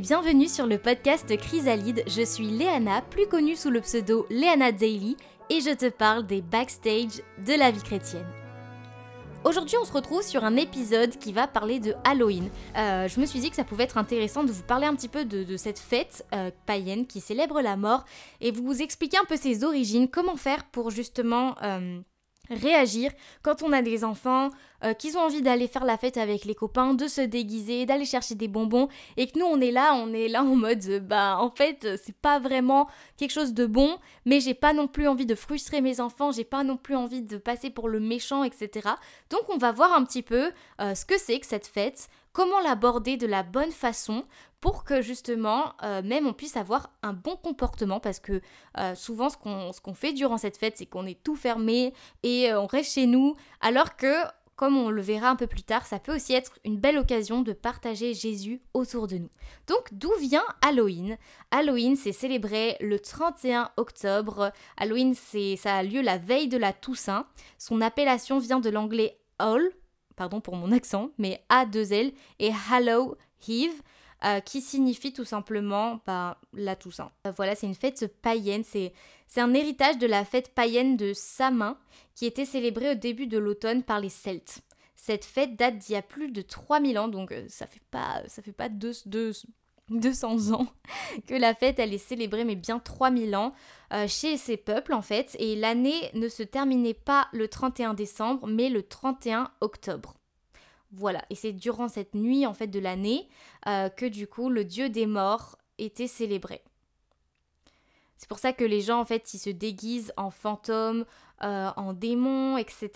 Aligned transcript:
bienvenue 0.00 0.48
sur 0.48 0.66
le 0.66 0.78
podcast 0.78 1.36
Chrysalide. 1.36 2.02
Je 2.08 2.22
suis 2.22 2.48
Léana, 2.48 3.00
plus 3.02 3.28
connue 3.28 3.54
sous 3.54 3.70
le 3.70 3.80
pseudo 3.80 4.26
Léana 4.28 4.72
Daily, 4.72 5.16
et 5.50 5.60
je 5.60 5.72
te 5.72 5.88
parle 5.88 6.26
des 6.26 6.42
backstage 6.42 7.22
de 7.46 7.56
la 7.56 7.70
vie 7.70 7.82
chrétienne. 7.82 8.26
Aujourd'hui, 9.44 9.76
on 9.80 9.84
se 9.84 9.92
retrouve 9.92 10.22
sur 10.22 10.42
un 10.42 10.56
épisode 10.56 11.16
qui 11.18 11.32
va 11.32 11.46
parler 11.46 11.78
de 11.78 11.94
Halloween. 12.02 12.50
Euh, 12.76 13.06
je 13.06 13.20
me 13.20 13.26
suis 13.26 13.38
dit 13.38 13.50
que 13.50 13.56
ça 13.56 13.62
pouvait 13.62 13.84
être 13.84 13.98
intéressant 13.98 14.42
de 14.42 14.50
vous 14.50 14.64
parler 14.64 14.86
un 14.86 14.96
petit 14.96 15.08
peu 15.08 15.24
de, 15.24 15.56
cette 15.56 15.78
fête 15.78 16.26
euh, 16.34 16.50
païenne 16.66 17.06
qui 17.06 17.20
célèbre 17.20 17.60
la 17.60 17.76
mort 17.76 18.04
et 18.40 18.50
vous 18.50 18.82
expliquer 18.82 19.18
un 19.18 19.26
peu 19.26 19.36
ses 19.36 19.62
origines, 19.62 20.08
comment 20.08 20.36
faire 20.36 20.64
pour 20.64 20.90
justement 20.90 21.54
euh, 21.62 22.00
réagir 22.50 23.12
quand 23.42 23.62
on 23.62 23.72
a 23.72 23.82
des 23.82 24.02
enfants 24.02 24.50
euh, 24.82 24.92
qui 24.92 25.16
ont 25.16 25.20
envie 25.20 25.40
d'aller 25.40 25.68
faire 25.68 25.84
la 25.84 25.96
fête 25.96 26.16
avec 26.16 26.44
les 26.44 26.54
copains, 26.54 26.94
de 26.94 27.06
se 27.06 27.20
déguiser, 27.20 27.86
d'aller 27.86 28.04
chercher 28.04 28.34
des 28.34 28.48
bonbons 28.48 28.88
et 29.16 29.28
que 29.28 29.38
nous 29.38 29.46
on 29.46 29.60
est 29.60 29.70
là, 29.70 29.94
on 29.94 30.12
est 30.12 30.28
là 30.28 30.42
en 30.42 30.56
mode 30.56 30.84
euh, 30.88 31.00
bah 31.00 31.38
en 31.38 31.48
fait 31.48 31.84
euh, 31.84 31.96
c'est 32.02 32.16
pas 32.16 32.38
vraiment 32.38 32.88
quelque 33.16 33.30
chose 33.30 33.54
de 33.54 33.66
bon, 33.66 33.96
mais 34.26 34.40
j'ai 34.40 34.52
pas 34.52 34.72
non 34.72 34.88
plus 34.88 35.08
envie 35.08 35.26
de 35.26 35.34
frustrer 35.34 35.80
mes 35.80 36.00
enfants, 36.00 36.32
j'ai 36.32 36.44
pas 36.44 36.64
non 36.64 36.76
plus 36.76 36.96
envie 36.96 37.22
de 37.22 37.38
passer 37.38 37.70
pour 37.70 37.88
le 37.88 38.00
méchant, 38.00 38.44
etc. 38.44 38.90
Donc 39.30 39.42
on 39.48 39.56
va 39.56 39.72
voir 39.72 39.92
un 39.94 40.04
petit 40.04 40.22
peu 40.22 40.50
ce 40.80 41.04
que 41.04 41.18
c'est 41.18 41.38
que 41.38 41.46
cette 41.46 41.66
fête, 41.66 42.08
comment 42.32 42.60
l'aborder 42.60 43.16
de 43.16 43.26
la 43.26 43.42
bonne 43.42 43.70
façon 43.70 44.24
pour 44.60 44.84
que 44.84 45.02
justement 45.02 45.74
même 45.82 46.26
on 46.26 46.32
puisse 46.32 46.56
avoir 46.56 46.90
un 47.02 47.12
bon 47.12 47.36
comportement 47.36 48.00
parce 48.00 48.18
que 48.18 48.40
souvent 48.94 49.28
ce 49.28 49.36
qu'on 49.36 49.94
fait 49.94 50.12
durant 50.12 50.38
cette 50.38 50.56
fête 50.56 50.74
c'est 50.76 50.86
qu'on 50.86 51.06
est 51.06 51.22
tout 51.22 51.36
fermé 51.36 51.92
et 52.22 52.52
on 52.54 52.66
reste 52.66 52.94
chez 52.94 53.06
nous 53.06 53.36
alors 53.60 53.96
que 53.96 54.14
comme 54.56 54.76
on 54.76 54.90
le 54.90 55.02
verra 55.02 55.28
un 55.28 55.36
peu 55.36 55.46
plus 55.46 55.62
tard, 55.62 55.86
ça 55.86 55.98
peut 55.98 56.14
aussi 56.14 56.32
être 56.32 56.58
une 56.64 56.78
belle 56.78 56.98
occasion 56.98 57.42
de 57.42 57.52
partager 57.52 58.14
Jésus 58.14 58.60
autour 58.72 59.06
de 59.06 59.18
nous. 59.18 59.30
Donc 59.66 59.88
d'où 59.92 60.12
vient 60.20 60.44
Halloween? 60.62 61.18
Halloween, 61.50 61.96
c'est 61.96 62.12
célébré 62.12 62.76
le 62.80 62.98
31 62.98 63.70
octobre. 63.76 64.52
Halloween, 64.76 65.14
c'est 65.14 65.56
ça 65.56 65.76
a 65.76 65.82
lieu 65.82 66.00
la 66.00 66.18
veille 66.18 66.48
de 66.48 66.58
la 66.58 66.72
Toussaint. 66.72 67.26
Son 67.58 67.80
appellation 67.80 68.38
vient 68.38 68.60
de 68.60 68.70
l'anglais 68.70 69.18
All, 69.38 69.70
pardon 70.16 70.40
pour 70.40 70.56
mon 70.56 70.72
accent, 70.72 71.10
mais 71.18 71.44
A2L, 71.50 72.12
et 72.38 72.52
Hallow 72.70 73.16
Eve, 73.48 73.82
euh, 74.24 74.40
qui 74.40 74.62
signifie 74.62 75.12
tout 75.12 75.26
simplement 75.26 76.00
bah, 76.06 76.40
la 76.54 76.76
Toussaint. 76.76 77.10
Euh, 77.26 77.32
voilà, 77.36 77.54
c'est 77.54 77.66
une 77.66 77.74
fête 77.74 78.06
païenne, 78.22 78.64
c'est, 78.64 78.94
un 79.36 79.52
héritage 79.52 79.98
de 79.98 80.06
la 80.06 80.24
fête 80.24 80.54
païenne 80.54 80.96
de 80.96 81.12
Samin, 81.12 81.76
qui 82.14 82.24
était 82.24 82.46
célébrée 82.46 82.92
au 82.92 82.94
début 82.94 83.26
de 83.26 83.36
l'automne 83.36 83.82
par 83.82 84.00
les 84.00 84.08
Celtes. 84.08 84.60
Cette 84.96 85.26
fête 85.26 85.56
date 85.56 85.76
d'il 85.76 85.92
y 85.92 85.96
a 85.96 86.02
plus 86.02 86.30
de 86.30 86.40
3000 86.40 86.98
ans, 86.98 87.08
donc 87.08 87.32
euh, 87.32 87.44
ça 87.48 87.66
fait 87.66 87.82
pas, 87.90 88.22
ça 88.28 88.40
fait 88.40 88.52
pas 88.52 88.70
deux, 88.70 88.92
deux, 89.04 89.32
200 89.90 90.52
ans 90.54 90.68
que 91.26 91.34
la 91.34 91.54
fête 91.54 91.78
elle 91.78 91.92
est 91.92 91.98
célébrée 91.98 92.44
mais 92.44 92.56
bien 92.56 92.78
3000 92.78 93.36
ans 93.36 93.52
chez 94.08 94.38
ces 94.38 94.56
peuples 94.56 94.94
en 94.94 95.02
fait 95.02 95.36
et 95.38 95.54
l'année 95.54 96.10
ne 96.14 96.28
se 96.28 96.42
terminait 96.42 96.94
pas 96.94 97.28
le 97.32 97.46
31 97.46 97.92
décembre 97.92 98.46
mais 98.46 98.70
le 98.70 98.82
31 98.82 99.50
octobre. 99.60 100.14
Voilà, 100.96 101.24
et 101.28 101.34
c'est 101.34 101.52
durant 101.52 101.88
cette 101.88 102.14
nuit 102.14 102.46
en 102.46 102.54
fait 102.54 102.68
de 102.68 102.78
l'année 102.78 103.28
euh, 103.66 103.88
que 103.88 104.06
du 104.06 104.28
coup 104.28 104.48
le 104.48 104.64
dieu 104.64 104.88
des 104.88 105.06
morts 105.06 105.58
était 105.78 106.06
célébré. 106.06 106.62
C'est 108.16 108.28
pour 108.28 108.38
ça 108.38 108.52
que 108.52 108.64
les 108.64 108.80
gens 108.80 109.00
en 109.00 109.04
fait 109.04 109.34
ils 109.34 109.38
se 109.38 109.50
déguisent 109.50 110.12
en 110.16 110.30
fantômes, 110.30 111.04
euh, 111.42 111.70
en 111.76 111.94
démons, 111.94 112.58
etc. 112.58 112.90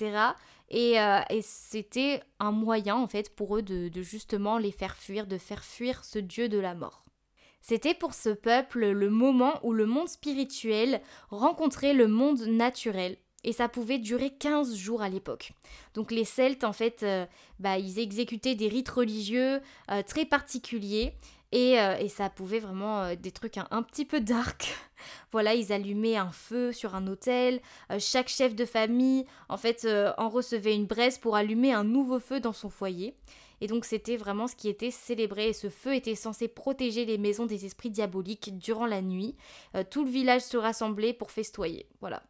Euh, 0.72 1.20
et, 1.28 1.42
c'était 1.42 2.22
un 2.38 2.52
moyen 2.52 2.94
en 2.94 3.08
fait 3.08 3.34
pour 3.34 3.56
eux 3.56 3.62
de, 3.62 3.90
justement 4.02 4.58
les 4.58 4.70
faire 4.70 4.96
fuir, 4.96 5.26
de 5.26 5.38
faire 5.38 5.64
fuir 5.64 6.04
ce 6.04 6.20
dieu 6.20 6.48
de 6.48 6.58
la 6.58 6.74
mort. 6.74 7.04
C'était 7.62 7.94
pour 7.94 8.14
ce 8.14 8.30
peuple 8.30 8.90
le 8.90 9.10
moment 9.10 9.58
où 9.64 9.72
le 9.72 9.86
monde 9.86 10.08
spirituel 10.08 11.00
rencontrait 11.30 11.94
le 11.94 12.06
monde 12.06 12.42
naturel. 12.42 13.16
Et 13.44 13.52
ça 13.52 13.68
pouvait 13.68 13.98
durer 13.98 14.30
15 14.30 14.74
jours 14.74 15.00
à 15.00 15.08
l'époque. 15.08 15.52
Donc 15.94 16.10
les 16.10 16.24
Celtes, 16.24 16.64
en 16.64 16.72
fait, 16.72 17.02
euh, 17.02 17.24
bah, 17.60 17.78
ils 17.78 17.98
exécutaient 17.98 18.56
des 18.56 18.68
rites 18.68 18.88
religieux 18.88 19.60
très 20.06 20.24
particuliers. 20.24 21.14
Euh, 21.54 21.96
et, 21.96 22.08
ça 22.08 22.28
pouvait 22.28 22.58
vraiment 22.58 23.02
euh, 23.02 23.14
des 23.14 23.30
trucs 23.30 23.56
un, 23.56 23.82
petit 23.82 24.04
peu 24.04 24.20
dark. 24.20 24.74
voilà, 25.32 25.54
ils 25.54 25.72
allumaient 25.72 26.16
un 26.16 26.30
feu 26.30 26.72
sur 26.72 26.94
un. 26.94 27.04
Euh, 27.08 27.58
chaque 27.98 28.28
chef 28.28 28.54
de 28.54 28.64
famille, 28.64 29.24
en 29.48 29.56
fait, 29.56 29.86
en 30.18 30.28
recevait 30.28 30.74
une 30.74 30.86
braise 30.86 31.18
pour 31.18 31.36
allumer 31.36 31.72
un 31.72 31.84
nouveau 31.84 32.20
feu 32.20 32.40
dans 32.40 32.52
son 32.52 32.68
foyer. 32.68 33.14
Et 33.60 33.66
donc 33.66 33.84
c'était 33.84 34.16
vraiment 34.16 34.46
ce 34.46 34.54
qui 34.54 34.68
était 34.68 34.90
célébré. 34.90 35.48
Et 35.48 35.52
ce 35.52 35.68
feu 35.68 35.94
était 35.94 36.14
censé 36.14 36.48
protéger 36.48 37.04
les 37.04 37.18
maisons 37.18 37.46
des 37.46 37.64
esprits 37.64 37.90
diaboliques 37.90 38.56
durant 38.58 38.86
la 38.86 39.02
nuit. 39.02 39.34
tout 39.90 40.04
le 40.04 40.10
village 40.10 40.42
se 40.42 40.56
rassemblait 40.56 41.12
pour 41.12 41.32
festoyer. 41.32 41.86
Voilà. 42.00 42.22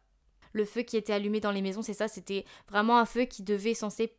Le 0.53 0.65
feu 0.65 0.81
qui 0.81 0.97
était 0.97 1.13
allumé 1.13 1.39
dans 1.39 1.51
les 1.51 1.61
maisons, 1.61 1.81
c'est 1.81 1.93
ça, 1.93 2.07
c'était 2.07 2.45
vraiment 2.69 2.97
un 2.97 3.05
feu 3.05 3.25
qui 3.25 3.43
devait 3.43 3.73
censé 3.73 4.13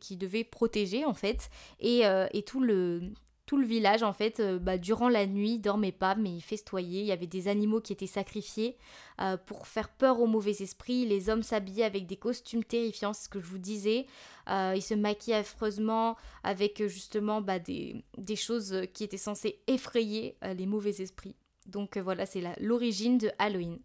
qui 0.00 0.16
devait 0.16 0.44
protéger 0.44 1.04
en 1.04 1.14
fait, 1.14 1.48
et, 1.80 2.02
et 2.32 2.42
tout 2.42 2.60
le 2.60 3.00
tout 3.46 3.58
le 3.58 3.66
village, 3.66 4.02
en 4.02 4.12
fait, 4.12 4.40
euh, 4.40 4.58
bah, 4.58 4.78
durant 4.78 5.08
la 5.08 5.26
nuit, 5.26 5.58
dormait 5.58 5.92
pas, 5.92 6.14
mais 6.14 6.30
il 6.30 6.40
festoyait. 6.40 7.00
Il 7.00 7.06
y 7.06 7.12
avait 7.12 7.26
des 7.26 7.48
animaux 7.48 7.80
qui 7.80 7.92
étaient 7.92 8.06
sacrifiés 8.06 8.76
euh, 9.20 9.36
pour 9.36 9.66
faire 9.66 9.90
peur 9.90 10.20
aux 10.20 10.26
mauvais 10.26 10.62
esprits. 10.62 11.04
Les 11.04 11.28
hommes 11.28 11.42
s'habillaient 11.42 11.84
avec 11.84 12.06
des 12.06 12.16
costumes 12.16 12.64
terrifiants, 12.64 13.12
c'est 13.12 13.24
ce 13.24 13.28
que 13.28 13.40
je 13.40 13.46
vous 13.46 13.58
disais. 13.58 14.06
Euh, 14.48 14.72
ils 14.74 14.82
se 14.82 14.94
maquillaient 14.94 15.36
affreusement 15.36 16.16
avec 16.42 16.86
justement 16.86 17.42
bah, 17.42 17.58
des, 17.58 18.02
des, 18.16 18.36
choses 18.36 18.82
qui 18.94 19.04
étaient 19.04 19.16
censées 19.16 19.60
effrayer 19.66 20.36
les 20.42 20.66
mauvais 20.66 21.02
esprits. 21.02 21.34
Donc 21.66 21.96
voilà, 21.96 22.26
c'est 22.26 22.42
l'origine 22.60 23.18
de 23.18 23.30
Halloween. 23.38 23.78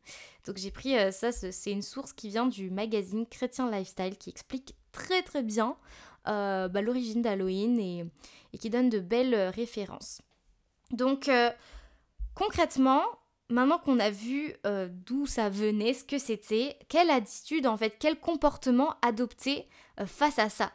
Donc 0.46 0.58
j'ai 0.58 0.72
pris 0.72 0.96
ça, 1.12 1.32
c'est 1.32 1.72
une 1.72 1.82
source 1.82 2.14
qui 2.14 2.30
vient 2.30 2.46
du 2.46 2.70
magazine 2.70 3.26
Chrétien 3.26 3.72
Lifestyle 3.72 4.18
qui 4.18 4.30
explique 4.30 4.76
très 4.92 5.22
très 5.22 5.44
bien 5.44 5.78
bah, 6.26 6.82
l'origine 6.82 7.22
d'Halloween 7.22 7.80
et 8.54 8.58
qui 8.58 8.70
donne 8.70 8.90
de 8.90 9.00
belles 9.00 9.34
euh, 9.34 9.50
références. 9.50 10.22
Donc 10.92 11.28
euh, 11.30 11.52
concrètement, 12.36 13.04
maintenant 13.50 13.80
qu'on 13.80 14.00
a 14.00 14.10
vu 14.10 14.54
euh, 14.66 14.88
d'où 14.92 15.26
ça 15.26 15.50
venait, 15.50 15.94
ce 15.94 16.04
que 16.04 16.18
c'était, 16.18 16.78
quelle 16.88 17.10
attitude 17.10 17.68
en 17.68 17.78
fait, 17.78 17.96
quel 18.00 18.20
comportement 18.20 18.96
adopter 19.02 19.68
face 20.06 20.40
à 20.40 20.50
ça? 20.50 20.72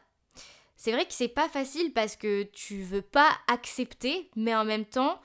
C'est 0.77 0.93
vrai 0.93 1.07
que 1.07 1.13
c'est 1.13 1.29
pas 1.29 1.49
facile 1.49 1.93
parce 1.93 2.17
que 2.17 2.43
tu 2.43 2.83
veux 2.83 3.03
pas 3.03 3.31
accepter, 3.49 4.31
mais 4.37 4.55
en 4.55 4.65
même 4.65 4.85
temps, 4.85 5.21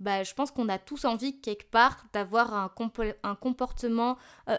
bah, 0.00 0.22
je 0.22 0.32
pense 0.34 0.50
qu'on 0.50 0.68
a 0.68 0.78
tous 0.78 1.04
envie 1.04 1.40
quelque 1.40 1.70
part 1.70 2.04
d'avoir 2.12 2.54
un, 2.54 3.34
comportement 3.34 4.16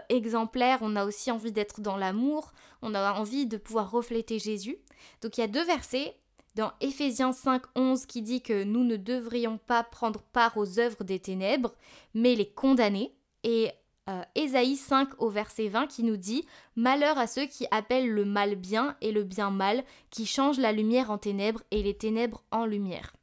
exemplaire. 0.10 0.80
On 0.82 0.96
a 0.96 1.06
aussi 1.06 1.32
envie 1.32 1.52
d'être 1.52 1.82
dans 1.82 1.98
l'amour. 1.98 2.52
On 2.82 2.94
a 2.94 3.14
envie 3.14 3.46
de 3.46 3.58
pouvoir 3.58 3.90
refléter 3.90 4.38
Jésus. 4.38 4.78
Donc 5.22 5.38
il 5.38 5.42
y 5.42 5.44
a 5.44 5.48
deux 5.48 5.64
versets 5.64 6.16
dans 6.56 6.74
Éphésiens 6.82 7.32
5, 7.32 7.64
11 7.76 8.06
qui 8.06 8.22
dit 8.22 8.42
que 8.42 8.64
nous 8.64 8.84
ne 8.84 8.98
devrions 8.98 9.58
pas 9.58 9.84
prendre 9.84 10.22
part 10.22 10.58
aux 10.58 10.80
œuvres 10.80 11.04
des 11.04 11.20
ténèbres, 11.20 11.74
mais 12.14 12.36
les 12.36 12.50
condamner. 12.50 13.16
Et 13.44 13.72
euh, 14.10 14.24
Ésaïe 14.36 14.76
5 14.76 15.10
au 15.20 15.30
verset 15.30 15.70
20 15.70 15.88
qui 15.88 16.04
nous 16.04 16.18
dit 16.18 16.46
Malheur 16.76 17.18
à 17.18 17.28
ceux 17.28 17.46
qui 17.46 17.66
appellent 17.72 18.10
le 18.10 18.26
mal 18.26 18.56
bien 18.56 18.98
et 19.02 19.12
le 19.12 19.24
bien 19.24 19.52
mal, 19.52 19.84
qui 20.10 20.26
changent 20.26 20.60
la 20.60 20.72
lumière 20.72 21.12
en 21.12 21.18
ténèbres 21.18 21.62
et 21.72 21.84
les 21.84 21.94
ténèbres 21.94 22.44
en 22.52 22.66
lumière. 22.66 23.14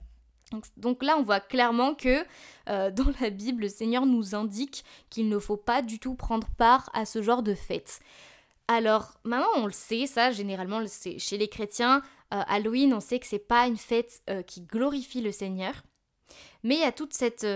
Donc, 0.76 1.02
là, 1.02 1.16
on 1.18 1.22
voit 1.22 1.40
clairement 1.40 1.94
que 1.94 2.24
euh, 2.68 2.90
dans 2.90 3.12
la 3.20 3.30
Bible, 3.30 3.62
le 3.62 3.68
Seigneur 3.68 4.06
nous 4.06 4.34
indique 4.34 4.84
qu'il 5.10 5.28
ne 5.28 5.38
faut 5.38 5.56
pas 5.56 5.82
du 5.82 5.98
tout 5.98 6.14
prendre 6.14 6.48
part 6.56 6.88
à 6.92 7.04
ce 7.04 7.22
genre 7.22 7.42
de 7.42 7.54
fête. 7.54 8.00
Alors 8.68 9.12
maintenant, 9.22 9.46
on 9.56 9.66
le 9.66 9.72
sait, 9.72 10.06
ça 10.06 10.32
généralement, 10.32 10.82
c'est 10.88 11.20
chez 11.20 11.38
les 11.38 11.46
chrétiens, 11.46 12.02
euh, 12.34 12.42
Halloween, 12.48 12.94
on 12.94 12.98
sait 12.98 13.20
que 13.20 13.26
c'est 13.26 13.38
pas 13.38 13.68
une 13.68 13.76
fête 13.76 14.22
euh, 14.28 14.42
qui 14.42 14.60
glorifie 14.60 15.20
le 15.20 15.30
Seigneur, 15.30 15.84
mais 16.64 16.74
il 16.74 16.80
y 16.80 16.84
a 16.84 16.90
toute 16.90 17.14
cette, 17.14 17.46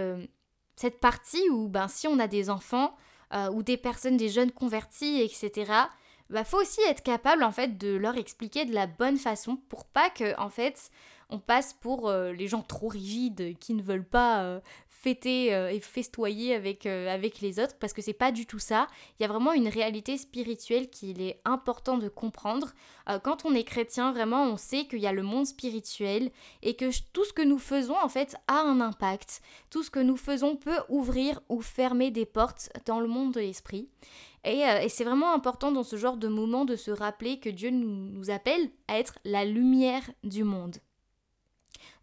cette 0.76 1.00
partie 1.00 1.50
où 1.50 1.68
ben, 1.68 1.88
si 1.88 2.06
on 2.06 2.20
a 2.20 2.28
des 2.28 2.48
enfants 2.48 2.94
ou 3.52 3.64
des 3.64 3.76
personnes, 3.76 4.16
des 4.16 4.28
jeunes 4.28 4.52
convertis, 4.52 5.20
etc., 5.20 5.72
bah 6.30 6.44
faut 6.44 6.60
aussi 6.60 6.80
être 6.88 7.02
capable 7.02 7.42
en 7.42 7.50
fait 7.52 7.76
de 7.76 7.96
leur 7.96 8.16
expliquer 8.16 8.64
de 8.64 8.72
la 8.72 8.86
bonne 8.86 9.18
façon 9.18 9.56
pour 9.56 9.84
pas 9.84 10.10
que 10.10 10.38
en 10.38 10.48
fait 10.48 10.90
on 11.30 11.38
passe 11.38 11.74
pour 11.74 12.10
les 12.12 12.48
gens 12.48 12.62
trop 12.62 12.88
rigides 12.88 13.58
qui 13.58 13.74
ne 13.74 13.82
veulent 13.82 14.04
pas 14.04 14.60
fêter 15.00 15.54
euh, 15.54 15.70
et 15.70 15.80
festoyer 15.80 16.54
avec, 16.54 16.84
euh, 16.84 17.08
avec 17.08 17.40
les 17.40 17.58
autres 17.58 17.74
parce 17.80 17.94
que 17.94 18.02
c'est 18.02 18.12
pas 18.12 18.32
du 18.32 18.44
tout 18.44 18.58
ça. 18.58 18.86
Il 19.18 19.22
y 19.22 19.24
a 19.24 19.28
vraiment 19.28 19.52
une 19.52 19.68
réalité 19.68 20.18
spirituelle 20.18 20.90
qu'il 20.90 21.22
est 21.22 21.40
important 21.46 21.96
de 21.96 22.08
comprendre. 22.08 22.72
Euh, 23.08 23.18
quand 23.18 23.46
on 23.46 23.54
est 23.54 23.64
chrétien, 23.64 24.12
vraiment, 24.12 24.44
on 24.44 24.58
sait 24.58 24.84
qu'il 24.84 24.98
y 24.98 25.06
a 25.06 25.12
le 25.12 25.22
monde 25.22 25.46
spirituel 25.46 26.30
et 26.62 26.76
que 26.76 26.90
tout 27.14 27.24
ce 27.24 27.32
que 27.32 27.40
nous 27.40 27.58
faisons 27.58 27.96
en 27.96 28.10
fait 28.10 28.36
a 28.46 28.60
un 28.60 28.80
impact. 28.82 29.40
Tout 29.70 29.82
ce 29.82 29.90
que 29.90 30.00
nous 30.00 30.18
faisons 30.18 30.56
peut 30.56 30.80
ouvrir 30.90 31.40
ou 31.48 31.62
fermer 31.62 32.10
des 32.10 32.26
portes 32.26 32.70
dans 32.84 33.00
le 33.00 33.08
monde 33.08 33.32
de 33.32 33.40
l'esprit. 33.40 33.88
Et, 34.44 34.60
et 34.60 34.88
c'est 34.88 35.04
vraiment 35.04 35.34
important 35.34 35.72
dans 35.72 35.82
ce 35.82 35.96
genre 35.96 36.16
de 36.16 36.28
moment 36.28 36.64
de 36.64 36.76
se 36.76 36.90
rappeler 36.90 37.40
que 37.40 37.50
Dieu 37.50 37.70
nous, 37.70 38.10
nous 38.10 38.30
appelle 38.30 38.70
à 38.88 38.98
être 38.98 39.18
la 39.24 39.44
lumière 39.44 40.10
du 40.24 40.44
monde. 40.44 40.76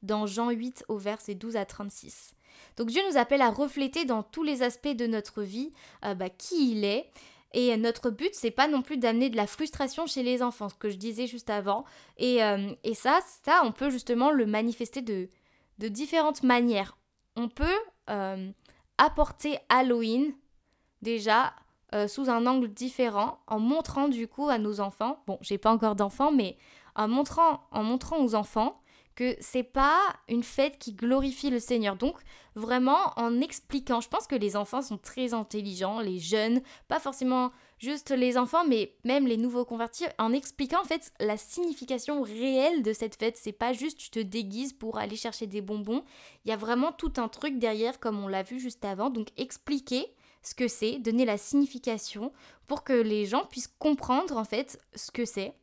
Dans 0.03 0.25
Jean 0.25 0.49
8 0.49 0.85
au 0.87 0.97
verset 0.97 1.35
12 1.35 1.55
à 1.55 1.65
36. 1.65 2.33
Donc 2.75 2.89
Dieu 2.89 3.01
nous 3.09 3.17
appelle 3.17 3.41
à 3.41 3.49
refléter 3.49 4.05
dans 4.05 4.23
tous 4.23 4.43
les 4.43 4.63
aspects 4.63 4.87
de 4.87 5.07
notre 5.07 5.43
vie 5.43 5.73
euh, 6.05 6.15
bah, 6.15 6.29
qui 6.29 6.71
il 6.71 6.85
est. 6.85 7.09
Et 7.53 7.75
notre 7.77 8.09
but, 8.09 8.31
c'est 8.33 8.51
pas 8.51 8.67
non 8.67 8.81
plus 8.81 8.97
d'amener 8.97 9.29
de 9.29 9.37
la 9.37 9.47
frustration 9.47 10.05
chez 10.05 10.21
les 10.21 10.43
enfants, 10.43 10.69
ce 10.69 10.75
que 10.75 10.89
je 10.89 10.97
disais 10.97 11.27
juste 11.27 11.49
avant. 11.49 11.85
Et, 12.17 12.43
euh, 12.43 12.73
ça, 12.93 13.19
ça, 13.45 13.61
on 13.63 13.71
peut 13.71 13.89
justement 13.89 14.31
le 14.31 14.45
manifester 14.45 15.01
de, 15.01 15.29
de 15.79 15.87
différentes 15.87 16.43
manières. 16.43 16.97
On 17.35 17.47
peut 17.47 17.65
euh, 18.09 18.51
apporter 18.97 19.57
Halloween 19.69 20.33
déjà 21.01 21.53
sous 22.09 22.29
un 22.29 22.45
angle 22.47 22.67
différent, 22.67 23.39
en 23.47 23.59
montrant 23.59 24.09
du 24.09 24.27
coup 24.27 24.49
à 24.49 24.57
nos 24.57 24.81
enfants, 24.81 25.23
bon, 25.25 25.37
j'ai 25.39 25.57
pas 25.57 25.71
encore 25.71 25.95
d'enfants, 25.95 26.33
mais 26.33 26.57
en 26.95 27.07
montrant, 27.07 27.61
en 27.71 27.81
montrant 27.81 28.21
aux 28.21 28.35
enfants 28.35 28.81
que 29.17 29.35
c'est 29.39 29.63
pas 29.63 29.99
une 30.29 30.43
fête 30.43 30.77
qui 30.77 30.93
glorifie 30.93 31.49
le 31.49 31.59
Seigneur. 31.59 31.95
Donc 31.95 32.19
vraiment 32.55 33.13
en 33.17 33.41
expliquant, 33.41 33.99
je 33.99 34.07
pense 34.07 34.27
que 34.27 34.35
les 34.35 34.55
enfants 34.55 34.83
sont 34.83 34.99
très 34.99 35.33
intelligents, 35.33 35.99
les 35.99 36.19
jeunes, 36.19 36.61
pas 36.87 36.99
forcément 36.99 37.51
juste 37.79 38.11
les 38.11 38.37
enfants, 38.37 38.63
mais 38.67 38.93
même 39.03 39.25
les 39.25 39.37
nouveaux 39.37 39.65
convertis, 39.65 40.05
en 40.19 40.33
expliquant 40.33 40.81
en 40.81 40.85
fait 40.85 41.11
la 41.19 41.35
signification 41.35 42.21
réelle 42.21 42.83
de 42.83 42.93
cette 42.93 43.15
fête. 43.15 43.37
C'est 43.37 43.51
pas 43.51 43.73
juste 43.73 43.97
tu 43.97 44.11
te 44.11 44.19
déguises 44.19 44.73
pour 44.73 44.99
aller 44.99 45.15
chercher 45.15 45.47
des 45.47 45.61
bonbons. 45.61 46.03
Il 46.45 46.49
y 46.49 46.53
a 46.53 46.57
vraiment 46.57 46.91
tout 46.91 47.13
un 47.17 47.27
truc 47.27 47.57
derrière, 47.57 47.99
comme 47.99 48.23
on 48.23 48.27
l'a 48.27 48.43
vu 48.43 48.59
juste 48.59 48.85
avant. 48.85 49.09
Donc 49.09 49.29
expliquer 49.35 50.05
ce 50.43 50.53
que 50.53 50.67
c'est, 50.67 50.99
donner 50.99 51.25
la 51.25 51.39
signification 51.39 52.31
pour 52.67 52.83
que 52.83 52.93
les 52.93 53.25
gens 53.25 53.45
puissent 53.45 53.73
comprendre 53.79 54.37
en 54.37 54.45
fait 54.45 54.79
ce 54.95 55.09
que 55.09 55.25
c'est 55.25 55.55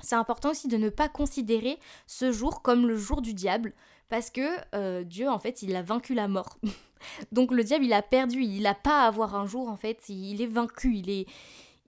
c'est 0.00 0.14
important 0.14 0.50
aussi 0.50 0.68
de 0.68 0.76
ne 0.76 0.88
pas 0.88 1.08
considérer 1.08 1.78
ce 2.06 2.32
jour 2.32 2.62
comme 2.62 2.86
le 2.86 2.96
jour 2.96 3.22
du 3.22 3.34
diable, 3.34 3.72
parce 4.08 4.30
que 4.30 4.56
euh, 4.74 5.04
Dieu, 5.04 5.28
en 5.28 5.38
fait, 5.38 5.62
il 5.62 5.74
a 5.74 5.82
vaincu 5.82 6.14
la 6.14 6.28
mort. 6.28 6.58
Donc 7.32 7.50
le 7.52 7.64
diable, 7.64 7.84
il 7.84 7.92
a 7.92 8.02
perdu, 8.02 8.42
il 8.42 8.62
n'a 8.62 8.74
pas 8.74 9.04
à 9.04 9.06
avoir 9.06 9.34
un 9.34 9.46
jour, 9.46 9.68
en 9.68 9.76
fait, 9.76 10.08
il 10.08 10.40
est 10.42 10.46
vaincu, 10.46 10.96
il 10.96 11.10
est... 11.10 11.26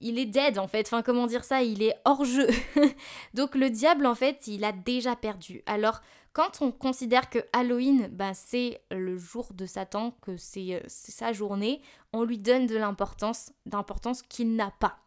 Il 0.00 0.16
est 0.20 0.26
dead 0.26 0.60
en 0.60 0.69
fait, 0.69 0.87
enfin 0.87 1.02
comment 1.02 1.26
dire 1.26 1.43
ça, 1.43 1.64
il 1.64 1.82
est 1.82 1.96
hors 2.05 2.25
jeu. 2.25 2.46
Donc 3.34 3.56
le 3.56 3.69
diable 3.69 4.06
en 4.06 4.14
fait, 4.14 4.46
il 4.46 4.62
a 4.62 4.70
déjà 4.70 5.16
perdu. 5.16 5.64
Alors 5.66 6.02
quand 6.32 6.62
on 6.62 6.70
considère 6.70 7.31
que 7.31 7.40
Halloween, 7.52 8.06
ben, 8.12 8.32
c'est 8.32 8.81
le 8.93 9.16
jour 9.19 9.49
de 9.54 9.66
Satan, 9.66 10.12
que 10.22 10.37
c'est 10.37 10.75
euh, 10.75 10.81
sa 10.87 11.32
journée, 11.32 11.82
on 12.12 12.22
lui 12.22 12.38
donne 12.38 12.66
de 12.66 12.76
l'importance, 12.76 13.50
d'importance 13.66 14.22
qu'il 14.22 14.54
n'a 14.54 14.70
pas. 14.78 15.00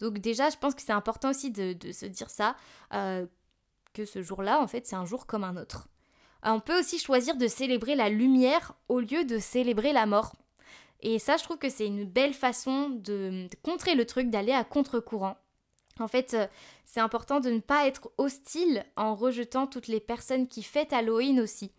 Donc 0.00 0.18
déjà, 0.18 0.50
je 0.50 0.56
pense 0.56 0.74
que 0.74 0.82
c'est 0.82 0.92
important 0.92 1.30
aussi 1.30 1.50
de, 1.50 1.76
se 1.92 2.06
dire 2.06 2.30
ça, 2.30 2.56
euh, 2.94 3.26
que 3.92 4.04
ce 4.04 4.22
jour-là, 4.22 4.60
en 4.60 4.66
fait, 4.66 4.86
c'est 4.86 4.96
un 4.96 5.04
jour 5.04 5.26
comme 5.26 5.44
un 5.44 5.56
autre. 5.56 5.88
Euh, 6.46 6.50
on 6.50 6.60
peut 6.60 6.78
aussi 6.78 6.98
choisir 6.98 7.36
de 7.36 7.46
célébrer 7.46 7.94
la 7.94 8.08
lumière 8.08 8.72
au 8.88 9.00
lieu 9.00 9.24
de 9.24 9.38
célébrer 9.38 9.92
la 9.92 10.06
mort. 10.06 10.32
Et 11.00 11.18
ça, 11.18 11.36
je 11.36 11.44
trouve 11.44 11.58
que 11.58 11.68
c'est 11.68 11.86
une 11.86 12.04
belle 12.04 12.34
façon 12.34 12.90
de, 12.90 13.46
contrer 13.62 13.94
le 13.94 14.04
truc, 14.06 14.30
d'aller 14.30 14.52
à 14.52 14.64
contre-courant. 14.64 15.36
En 15.98 16.08
fait, 16.08 16.34
euh, 16.34 16.46
c'est 16.84 17.00
important 17.00 17.40
de 17.40 17.50
ne 17.50 17.60
pas 17.60 17.86
être 17.86 18.10
hostile 18.16 18.84
en 18.96 19.14
rejetant 19.14 19.66
toutes 19.66 19.86
les 19.86 20.00
personnes 20.00 20.48
qui 20.48 20.62
fêtent 20.62 20.92
Halloween 20.92 21.40
aussi. 21.40 21.72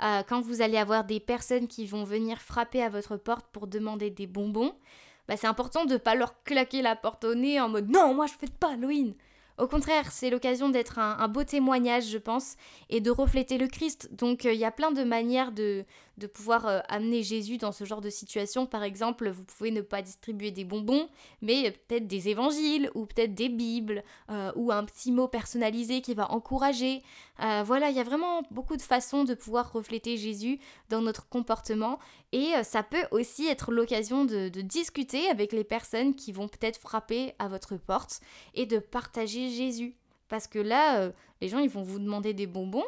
quand 0.00 0.42
vous 0.42 0.60
allez 0.60 0.76
avoir 0.76 1.04
des 1.04 1.20
personnes 1.20 1.68
qui 1.68 1.86
vont 1.86 2.04
venir 2.04 2.38
frapper 2.42 2.82
à 2.82 2.90
votre 2.90 3.16
porte 3.16 3.46
pour 3.50 3.66
demander 3.66 4.10
des 4.10 4.26
bonbons, 4.26 4.74
bah, 5.28 5.36
c'est 5.36 5.46
important 5.46 5.84
de 5.84 5.96
pas 5.96 6.14
leur 6.14 6.42
claquer 6.44 6.82
la 6.82 6.96
porte 6.96 7.24
au 7.24 7.34
nez 7.34 7.60
en 7.60 7.68
mode 7.68 7.88
non, 7.90 8.14
moi 8.14 8.26
je 8.26 8.32
fais 8.32 8.52
pas 8.60 8.72
Halloween. 8.72 9.14
Au 9.58 9.66
contraire, 9.66 10.12
c'est 10.12 10.28
l'occasion 10.28 10.68
d'être 10.68 10.98
un, 10.98 11.28
beau 11.28 11.42
témoignage, 11.42 12.08
je 12.10 12.18
pense, 12.18 12.56
et 12.90 13.00
de 13.00 13.10
refléter 13.10 13.56
le 13.56 13.68
Christ. 13.68 14.10
Donc 14.12 14.44
euh, 14.44 14.52
il 14.52 14.60
y 14.60 14.66
a 14.66 14.70
plein 14.70 14.92
de 14.92 15.02
manières 15.02 15.50
de, 15.50 15.86
pouvoir 16.34 16.66
euh, 16.66 16.80
amener 16.88 17.22
Jésus 17.22 17.56
dans 17.56 17.72
ce 17.72 17.84
genre 17.84 18.02
de 18.02 18.10
situation. 18.10 18.66
Par 18.66 18.82
exemple, 18.82 19.30
vous 19.30 19.44
pouvez 19.44 19.70
ne 19.70 19.80
pas 19.80 20.02
distribuer 20.02 20.50
des 20.50 20.64
bonbons, 20.64 21.08
mais 21.40 21.70
peut-être 21.70 22.06
des 22.06 22.28
évangiles, 22.28 22.90
ou 22.94 23.06
peut-être 23.06 23.34
des 23.34 23.48
Bibles, 23.48 24.04
euh, 24.30 24.52
ou 24.56 24.72
un 24.72 24.84
petit 24.84 25.10
mot 25.10 25.26
personnalisé 25.26 26.02
qui 26.02 26.12
va 26.12 26.30
encourager. 26.32 27.02
voilà, 27.38 27.90
il 27.90 27.96
y 27.96 28.00
a 28.00 28.04
vraiment 28.04 28.42
beaucoup 28.50 28.76
de 28.76 28.82
façons 28.82 29.24
de 29.24 29.34
pouvoir 29.34 29.72
refléter 29.72 30.18
Jésus 30.18 30.58
dans 30.90 31.00
notre 31.00 31.28
comportement. 31.28 31.98
Et 32.32 32.52
ça 32.62 32.82
peut 32.82 33.06
aussi 33.10 33.46
être 33.46 33.72
l'occasion 33.72 34.24
de 34.24 34.48
discuter 34.60 35.28
avec 35.28 35.52
les 35.52 35.64
personnes 35.64 36.14
qui 36.14 36.32
vont 36.32 36.48
peut-être 36.48 36.78
frapper 36.78 37.34
à 37.38 37.48
votre 37.48 37.76
porte 37.76 38.20
et 38.54 38.66
de 38.66 38.78
partager 38.78 39.45
Jésus. 39.48 39.94
Parce 40.28 40.46
que 40.46 40.58
là, 40.58 41.12
les 41.40 41.48
gens, 41.48 41.60
ils 41.60 41.70
vont 41.70 41.82
vous 41.82 42.00
demander 42.00 42.34
des 42.34 42.46
bonbons, 42.46 42.84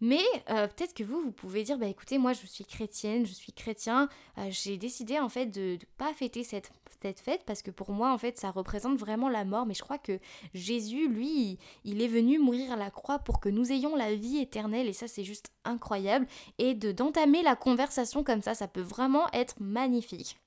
mais 0.00 0.22
euh, 0.48 0.66
peut-être 0.66 0.94
que 0.94 1.04
vous, 1.04 1.20
vous 1.20 1.30
pouvez 1.30 1.62
dire, 1.62 1.76
bah 1.76 1.86
écoutez, 1.86 2.16
moi 2.16 2.32
je 2.32 2.46
suis 2.46 2.64
chrétienne, 2.64 3.26
je 3.26 3.32
suis 3.32 3.52
chrétien, 3.52 4.08
euh, 4.38 4.46
j'ai 4.48 4.78
décidé 4.78 5.18
en 5.18 5.28
fait 5.28 5.46
de 5.46 5.72
ne 5.72 5.86
pas 5.98 6.14
fêter 6.14 6.42
cette, 6.42 6.72
cette, 7.02 7.20
fête 7.20 7.42
parce 7.44 7.60
que 7.60 7.70
pour 7.70 7.90
moi 7.90 8.10
en 8.10 8.16
fait 8.16 8.38
ça 8.38 8.50
représente 8.50 8.98
vraiment 8.98 9.28
la 9.28 9.44
mort, 9.44 9.66
mais 9.66 9.74
je 9.74 9.82
crois 9.82 9.98
que 9.98 10.18
Jésus, 10.54 11.08
lui, 11.08 11.58
il 11.84 12.00
est 12.00 12.08
venu 12.08 12.38
mourir 12.38 12.72
à 12.72 12.76
la 12.76 12.90
croix 12.90 13.18
pour 13.18 13.40
que 13.40 13.50
nous 13.50 13.72
ayons 13.72 13.94
la 13.94 14.14
vie 14.14 14.38
éternelle 14.38 14.88
et 14.88 14.94
ça 14.94 15.06
c'est 15.06 15.24
juste 15.24 15.50
incroyable. 15.64 16.26
Et 16.56 16.74
de 16.74 16.92
d'entamer 16.92 17.42
la 17.42 17.54
conversation 17.54 18.24
comme 18.24 18.40
ça, 18.40 18.54
ça 18.54 18.68
peut 18.68 18.80
vraiment 18.80 19.30
être 19.34 19.56
magnifique. 19.60 20.38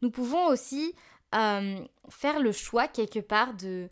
Nous 0.00 0.10
pouvons 0.10 0.46
aussi 0.46 0.94
euh, 1.34 1.78
faire 2.08 2.40
le 2.40 2.52
choix 2.52 2.88
quelque 2.88 3.20
part 3.20 3.54
de, 3.54 3.88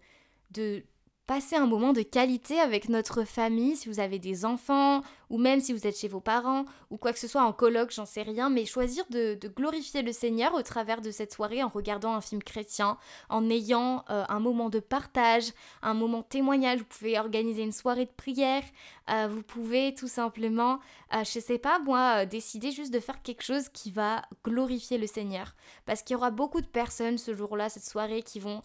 de 0.51 0.83
passer 1.27 1.57
un 1.57 1.67
moment 1.67 1.93
de 1.93 2.03
qualité 2.03 2.59
avec 2.59 2.89
notre 2.89 3.25
famille, 3.25 3.77
si 3.77 3.89
vous 3.89 4.01
avez 4.01 4.19
des 4.19 4.45
enfants, 4.45 5.03
ou 5.31 5.39
même 5.39 5.61
si 5.61 5.73
vous 5.73 5.87
êtes 5.87 5.97
chez 5.97 6.09
vos 6.09 6.21
parents, 6.21 6.65
ou 6.91 6.97
quoi 6.97 7.13
que 7.13 7.19
ce 7.19 7.29
soit 7.29 7.43
en 7.43 7.53
colloque, 7.53 7.91
j'en 7.91 8.07
sais 8.07 8.23
rien, 8.23 8.51
mais 8.51 8.65
choisir 8.65 9.05
de, 9.11 9.39
glorifier 9.49 10.03
le 10.03 10.13
Seigneur 10.13 10.55
au 10.55 10.63
travers 10.63 11.01
de 11.01 11.11
cette 11.11 11.33
soirée 11.33 11.63
en 11.63 11.69
regardant 11.69 12.15
un 12.15 12.21
film 12.21 12.43
chrétien, 12.43 12.99
en 13.29 13.49
ayant 13.51 14.05
euh, 14.11 14.25
un 14.29 14.41
moment 14.41 14.71
de 14.71 14.81
partage, 14.81 15.53
un 15.83 15.95
moment 15.95 16.23
témoignage, 16.23 16.79
vous 16.79 16.85
pouvez 16.85 17.19
organiser 17.19 17.63
une 17.63 17.73
soirée 17.73 18.07
de 18.07 18.11
prière, 18.11 18.63
euh, 19.11 19.29
vous 19.31 19.43
pouvez 19.43 19.95
tout 19.95 20.09
simplement, 20.09 20.81
euh, 21.15 21.25
je 21.25 21.41
sais 21.41 21.59
pas 21.59 21.79
moi, 21.79 22.27
décider 22.27 22.71
juste 22.71 22.93
de 22.93 23.01
faire 23.01 23.23
quelque 23.23 23.43
chose 23.43 23.69
qui 23.69 23.91
va 23.91 24.23
glorifier 24.45 24.99
le 24.99 25.07
Seigneur, 25.07 25.55
parce 25.87 26.03
qu'il 26.03 26.15
y 26.15 26.17
aura 26.17 26.31
beaucoup 26.31 26.61
de 26.61 26.67
personnes 26.67 27.19
ce 27.19 27.35
jour-là, 27.35 27.69
cette 27.69 27.85
soirée, 27.85 28.23
qui 28.23 28.41
vont 28.41 28.63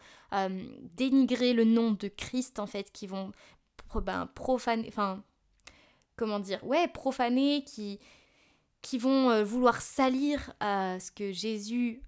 dénigrer 0.95 1.53
le 1.53 1.63
nom 1.63 1.91
de 1.91 2.07
Christ 2.07 2.57
en 2.57 2.65
fait, 2.65 2.91
qui 2.91 3.05
vont 3.05 3.31
ben, 4.01 4.27
profaner, 4.33 4.87
enfin 4.87 5.23
comment 6.15 6.39
dire, 6.39 6.63
ouais, 6.65 6.87
profanés, 6.87 7.63
qui, 7.63 7.99
qui 8.81 8.97
vont 8.97 9.31
euh, 9.31 9.43
vouloir 9.43 9.81
salir 9.81 10.53
euh, 10.61 10.99
ce 10.99 11.11
que 11.11 11.31
Jésus 11.31 12.03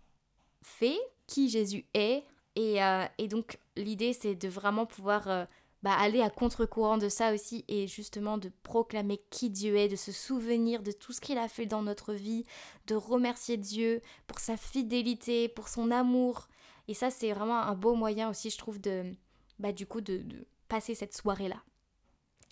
fait, 0.62 1.00
qui 1.26 1.50
Jésus 1.50 1.86
est. 1.94 2.24
Et, 2.56 2.84
euh, 2.84 3.06
et 3.18 3.28
donc 3.28 3.58
l'idée 3.76 4.14
c'est 4.14 4.36
de 4.36 4.48
vraiment 4.48 4.86
pouvoir 4.86 5.48
bah, 5.84 5.94
aller 5.94 6.22
à 6.22 6.30
contre-courant 6.30 6.98
de 6.98 7.10
ça 7.10 7.34
aussi 7.34 7.66
et 7.68 7.86
justement 7.86 8.38
de 8.38 8.50
proclamer 8.64 9.20
qui 9.30 9.50
Dieu 9.50 9.76
est, 9.76 9.90
de 9.90 9.98
se 9.98 10.14
souvenir 10.14 10.82
de 10.82 10.94
tout 10.94 11.12
ce 11.12 11.20
qu'il 11.20 11.38
a 11.38 11.50
fait 11.50 11.66
dans 11.66 11.82
notre 11.82 12.14
vie, 12.14 12.46
de 12.88 12.96
remercier 12.96 13.58
Dieu 13.58 14.02
pour 14.26 14.40
sa 14.40 14.56
fidélité, 14.56 15.50
pour 15.50 15.68
son 15.68 15.92
amour. 15.92 16.48
Et 16.88 16.94
ça 16.94 17.10
c'est 17.10 17.34
vraiment 17.34 17.60
un 17.60 17.76
beau 17.76 17.96
moyen 17.96 18.30
aussi 18.30 18.50
je 18.50 18.58
trouve 18.58 18.80
de, 18.80 19.12
bah, 19.60 19.74
du 19.74 19.86
coup 19.86 20.00
de 20.00 20.24
passer 20.70 20.96
cette 20.96 21.16
soirée-là. 21.16 21.62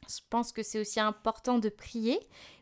Je 0.07 0.19
pense 0.29 0.51
que 0.51 0.63
c'est 0.63 0.79
aussi 0.79 0.99
important 0.99 1.59
de 1.59 1.69
prier 1.69 2.19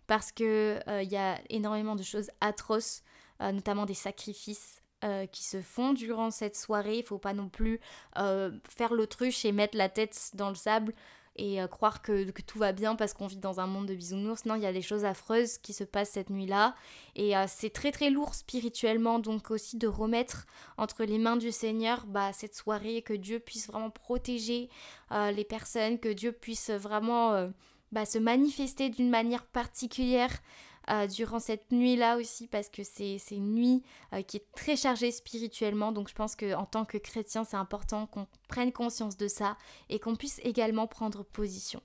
parce 0.07 0.31
que 0.31 0.79
euh, 0.88 1.01
il 1.03 1.10
y 1.10 1.17
a 1.17 1.39
énormément 1.50 1.95
de 1.95 2.03
choses 2.03 2.31
atroces, 2.41 3.01
euh, 3.41 3.51
notamment 3.51 3.86
des 3.86 3.93
sacrifices 3.93 4.81
euh, 5.03 5.25
qui 5.25 5.43
se 5.43 5.62
font 5.62 5.93
durant 5.93 6.31
cette 6.31 6.57
soirée. 6.57 6.98
Il 6.98 7.03
faut 7.03 7.17
pas 7.17 7.33
non 7.33 7.50
plus 7.50 7.79
faire 8.15 8.93
l'autruche 8.93 9.45
et 9.45 9.51
mettre 9.51 9.77
la 9.77 9.89
tête 9.89 10.31
dans 10.33 10.50
le 10.50 10.55
sable 10.55 10.93
et 11.36 11.62
euh, 11.62 11.68
croire 11.68 12.02
que, 12.02 12.30
tout 12.42 12.60
va 12.60 12.72
bien 12.74 12.96
parce 12.96 13.14
qu'on 13.14 13.28
vit 13.28 13.38
dans 13.38 13.60
un 13.60 13.68
monde 13.68 13.86
de 13.86 13.96
bisounours. 13.96 14.46
Non, 14.46 14.56
il 14.56 14.62
y 14.62 14.66
a 14.66 14.74
des 14.74 14.82
choses 14.82 15.06
affreuses 15.06 15.58
qui 15.58 15.74
se 15.74 15.84
passent 15.84 16.12
cette 16.12 16.30
nuit-là. 16.30 16.76
Et 17.16 17.38
euh, 17.38 17.46
c'est 17.48 17.70
très 17.70 17.92
très 17.92 18.10
lourd 18.10 18.34
spirituellement, 18.34 19.20
donc 19.20 19.52
aussi 19.52 19.78
de 19.78 19.88
remettre 19.88 20.46
entre 20.78 21.04
les 21.04 21.18
mains 21.18 21.38
du 21.38 21.52
Seigneur 21.52 22.06
bah, 22.06 22.34
cette 22.34 22.56
soirée, 22.56 23.02
que 23.02 23.14
Dieu 23.14 23.40
puisse 23.40 23.68
vraiment 23.68 23.90
protéger 23.90 24.70
euh, 25.12 25.32
les 25.32 25.46
personnes, 25.46 26.00
que 26.00 26.10
Dieu 26.10 26.32
puisse 26.32 26.70
vraiment 26.70 27.50
bah, 27.92 28.06
se 28.06 28.18
manifester 28.18 28.90
d'une 28.90 29.10
manière 29.10 29.46
particulière 29.46 30.42
euh, 30.90 31.06
durant 31.06 31.40
cette 31.40 31.72
nuit-là 31.72 32.18
aussi 32.18 32.48
parce 32.48 32.68
que 32.68 32.84
c'est 32.84 33.20
une 33.30 33.54
nuit 33.54 33.84
euh, 34.14 34.24
qui 34.24 34.38
est 34.38 34.52
très 34.56 34.76
chargée 34.76 35.12
spirituellement. 35.12 35.92
Donc 35.92 36.10
je 36.10 36.16
pense 36.16 36.36
qu'en 36.36 36.66
tant 36.66 36.86
que 36.86 36.98
chrétien, 36.98 37.44
c'est 37.44 37.58
important 37.58 38.08
qu'on 38.08 38.28
prenne 38.48 38.72
conscience 38.72 39.16
de 39.16 39.28
ça 39.28 39.58
et 39.90 40.00
qu'on 40.00 40.16
puisse 40.16 40.40
également 40.44 40.88
prendre 40.88 41.24
position. 41.24 41.84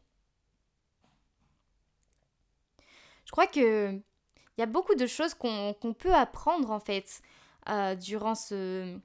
Je 3.26 3.32
crois 3.32 3.46
que 3.46 3.92
il 3.92 4.60
y 4.60 4.62
a 4.62 4.66
beaucoup 4.66 4.94
de 4.94 5.06
choses 5.06 5.34
qu'on 5.34 5.94
peut 5.98 6.14
apprendre 6.14 6.70
en 6.70 6.80
fait 6.80 7.20
euh, 7.68 7.94
durant 7.94 8.34
ce 8.34 8.98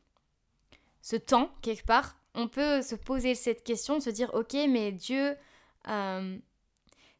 temps 1.27 1.51
quelque 1.61 1.85
part. 1.85 2.15
On 2.33 2.47
peut 2.47 2.81
se 2.81 2.95
poser 2.95 3.35
cette 3.35 3.65
question, 3.65 3.99
se 3.99 4.09
dire 4.09 4.33
ok 4.33 4.53
mais 4.69 4.93
Dieu 4.93 5.35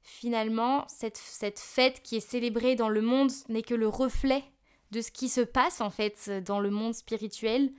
finalement, 0.02 0.86
cette, 0.88 1.18
cette 1.18 1.60
fête 1.60 2.02
qui 2.02 2.18
est 2.18 2.20
célébrée 2.20 2.76
dans 2.76 2.90
le 2.90 3.02
monde 3.02 3.32
n'est 3.50 3.62
que 3.62 3.76
le 3.76 3.88
reflet 3.88 4.44
de 4.92 5.02
ce 5.02 5.12
qui 5.12 5.30
se 5.30 5.42
passe 5.42 5.82
en 5.82 5.90
fait 5.90 6.30
dans 6.46 6.60
le 6.60 6.70
monde 6.70 6.94
spirituel. 6.94 7.72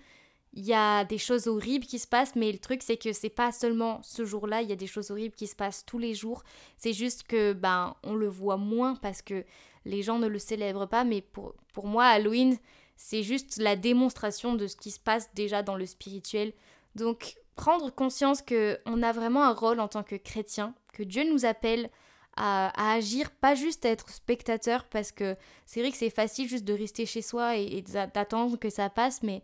Il 0.54 0.64
y 0.64 0.74
a 0.74 1.04
des 1.04 1.18
choses 1.18 1.46
horribles 1.46 1.86
qui 1.86 1.98
se 1.98 2.06
passent, 2.06 2.36
mais 2.36 2.52
le 2.52 2.58
truc 2.58 2.82
c'est 2.82 2.96
que 2.96 3.12
c'est 3.12 3.30
pas 3.30 3.52
seulement 3.52 4.00
ce 4.02 4.24
jour-là, 4.24 4.62
il 4.62 4.68
y 4.68 4.72
a 4.72 4.76
des 4.76 4.86
choses 4.86 5.10
horribles 5.10 5.34
qui 5.34 5.46
se 5.46 5.56
passent 5.56 5.84
tous 5.86 5.98
les 5.98 6.14
jours. 6.14 6.42
C'est 6.76 6.92
juste 6.92 7.24
que 7.24 7.52
ben 7.52 7.96
on 8.02 8.14
le 8.14 8.28
voit 8.28 8.58
moins 8.58 8.94
parce 8.96 9.22
que 9.22 9.44
les 9.84 10.02
gens 10.02 10.18
ne 10.18 10.26
le 10.26 10.38
célèbrent 10.38 10.88
pas, 10.88 11.04
mais 11.04 11.22
pour, 11.22 11.54
pour 11.72 11.86
moi 11.86 12.04
Halloween 12.04 12.56
c'est 12.96 13.22
juste 13.22 13.56
la 13.56 13.76
démonstration 13.76 14.54
de 14.54 14.66
ce 14.66 14.76
qui 14.76 14.90
se 14.90 15.00
passe 15.00 15.32
déjà 15.34 15.62
dans 15.62 15.76
le 15.76 15.86
spirituel. 15.86 16.52
Donc 16.94 17.36
prendre 17.56 17.90
conscience 17.90 18.42
que 18.42 18.78
on 18.86 19.02
a 19.02 19.12
vraiment 19.12 19.44
un 19.44 19.52
rôle 19.52 19.80
en 19.80 19.88
tant 19.88 20.02
que 20.02 20.16
chrétien, 20.16 20.74
que 20.92 21.02
Dieu 21.02 21.30
nous 21.30 21.44
appelle 21.44 21.90
à, 22.36 22.94
agir, 22.94 23.30
pas 23.30 23.54
juste 23.54 23.84
à 23.84 23.90
être 23.90 24.08
spectateur, 24.10 24.84
parce 24.84 25.12
que 25.12 25.36
c'est 25.66 25.80
vrai 25.80 25.90
que 25.90 25.96
c'est 25.96 26.10
facile 26.10 26.48
juste 26.48 26.64
de 26.64 26.72
rester 26.72 27.06
chez 27.06 27.22
soi 27.22 27.56
et, 27.56 27.82
d'attendre 28.14 28.56
que 28.56 28.70
ça 28.70 28.90
passe, 28.90 29.22
mais, 29.22 29.42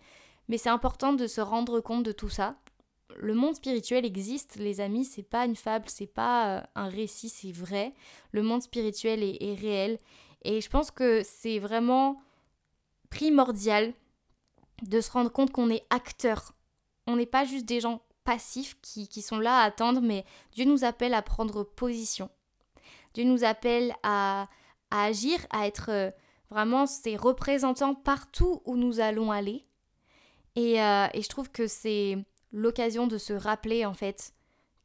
mais 0.49 0.59
c'est 0.59 0.71
important 0.71 1.13
de 1.13 1.27
se 1.27 1.41
rendre 1.41 1.81
compte 1.81 2.03
de 2.03 2.13
tout 2.13 2.29
ça. 2.29 2.57
Le 3.17 3.35
monde 3.35 3.57
spirituel 3.57 4.05
existe, 4.05 4.57
les 4.57 4.81
amis, 4.81 5.05
c'est 5.05 5.23
pas 5.23 5.45
une 5.45 5.57
fable, 5.57 5.87
c'est 5.89 6.07
pas 6.07 6.59
euh, 6.59 6.63
un 6.77 6.89
récit, 6.89 7.29
c'est 7.29 7.53
vrai. 7.53 7.95
Le 8.33 8.43
monde 8.43 8.63
spirituel 8.63 9.23
est, 9.23 9.39
est 9.41 9.55
réel. 9.55 9.99
Et 10.45 10.61
je 10.61 10.71
pense 10.71 10.91
que 10.91 11.23
c'est 11.25 11.59
vraiment 11.59 12.21
primordial 13.11 13.93
de 14.83 15.01
se 15.01 15.11
rendre 15.11 15.33
compte 15.33 15.51
qu'on 15.51 15.71
est 15.71 15.85
acteur. 15.91 16.55
On 17.07 17.17
n'est 17.17 17.27
pas 17.27 17.45
juste 17.45 17.65
des 17.65 17.81
gens 17.81 18.03
passifs 18.25 18.77
qui, 18.83 19.09
qui, 19.09 19.23
sont 19.23 19.39
là 19.39 19.61
à 19.61 19.65
attendre, 19.65 20.01
mais 20.03 20.25
Dieu 20.53 20.65
nous 20.67 20.85
appelle 20.85 21.15
à 21.15 21.23
prendre 21.23 21.65
position. 21.65 22.31
Dieu 23.19 23.27
nous 23.27 23.43
appelle 23.43 23.97
à, 24.05 24.49
agir, 24.93 25.45
à 25.51 25.67
être 25.67 25.91
euh, 25.91 26.13
vraiment 26.53 26.87
ses 26.87 27.17
représentants 27.17 27.97
partout 27.97 28.63
où 28.65 28.77
nous 28.77 29.01
allons 29.01 29.33
aller. 29.33 29.67
Et, 30.55 30.81
euh, 30.81 31.09
et 31.13 31.23
je 31.23 31.29
trouve 31.29 31.51
que 31.51 31.67
c'est 31.67 32.17
l'occasion 32.53 33.09
de 33.09 33.19
se 33.19 33.33
rappeler 33.33 33.85
en 33.85 33.93
fait 33.93 34.35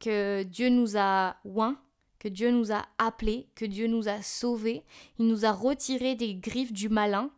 que 0.00 0.42
Dieu 0.42 0.68
nous 0.68 0.96
a 0.96 1.36
oint, 1.44 1.80
que 2.18 2.26
Dieu 2.26 2.50
nous 2.50 2.72
a 2.72 2.84
appelés, 2.98 3.46
que 3.54 3.66
Dieu 3.66 3.86
nous 3.86 4.08
a 4.08 4.20
sauvés, 4.20 4.82
il 5.20 5.28
nous 5.28 5.44
a 5.44 5.52
retirés 5.52 6.16
des 6.16 6.34
griffes 6.34 6.72
du 6.72 6.88
malin. 6.88 7.30